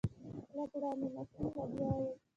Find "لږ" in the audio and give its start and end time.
0.55-0.71